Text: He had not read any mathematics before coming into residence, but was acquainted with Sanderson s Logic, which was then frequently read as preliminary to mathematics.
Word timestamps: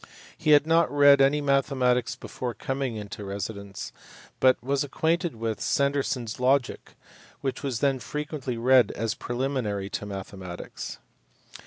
He 0.35 0.49
had 0.53 0.65
not 0.65 0.89
read 0.91 1.21
any 1.21 1.41
mathematics 1.41 2.15
before 2.15 2.55
coming 2.55 2.95
into 2.95 3.23
residence, 3.23 3.93
but 4.39 4.57
was 4.63 4.83
acquainted 4.83 5.35
with 5.35 5.61
Sanderson 5.61 6.23
s 6.23 6.39
Logic, 6.39 6.95
which 7.41 7.61
was 7.61 7.81
then 7.81 7.99
frequently 7.99 8.57
read 8.57 8.89
as 8.93 9.13
preliminary 9.13 9.91
to 9.91 10.07
mathematics. 10.07 10.97